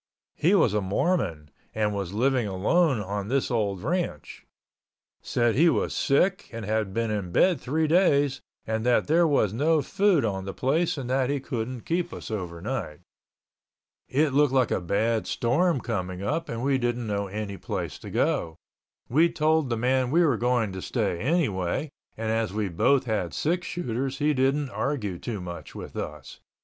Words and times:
He 0.33 0.55
was 0.55 0.73
a 0.73 0.81
Mormon 0.81 1.51
and 1.75 1.93
was 1.93 2.11
living 2.11 2.47
alone 2.47 2.99
on 2.99 3.27
this 3.27 3.51
old 3.51 3.83
ranch. 3.83 4.47
Said 5.21 5.53
he 5.53 5.69
was 5.69 5.93
sick 5.93 6.49
and 6.51 6.65
had 6.65 6.91
been 6.91 7.11
in 7.11 7.31
bed 7.31 7.61
three 7.61 7.85
days 7.85 8.41
and 8.65 8.83
that 8.83 9.05
there 9.05 9.27
was 9.27 9.53
no 9.53 9.83
food 9.83 10.25
on 10.25 10.45
the 10.45 10.55
place 10.55 10.97
and 10.97 11.07
that 11.11 11.29
he 11.29 11.39
couldn't 11.39 11.81
keep 11.85 12.11
us 12.13 12.31
overnight. 12.31 13.01
It 14.09 14.29
looked 14.33 14.53
like 14.53 14.71
a 14.71 14.81
bad 14.81 15.27
storm 15.27 15.79
coming 15.79 16.23
up 16.23 16.49
and 16.49 16.63
we 16.63 16.79
didn't 16.79 17.05
know 17.05 17.27
any 17.27 17.57
place 17.57 17.99
to 17.99 18.09
go. 18.09 18.55
We 19.07 19.29
told 19.29 19.69
the 19.69 19.77
man 19.77 20.09
we 20.09 20.25
were 20.25 20.35
going 20.35 20.71
to 20.71 20.81
stay 20.81 21.19
anyway, 21.19 21.91
and 22.17 22.31
as 22.31 22.51
we 22.51 22.69
both 22.69 23.03
had 23.05 23.35
six 23.35 23.67
shooters 23.67 24.17
he 24.17 24.33
didn't 24.33 24.69
argue 24.71 25.19
too 25.19 25.41
much 25.41 25.75
with 25.75 25.95
us. 25.95 26.39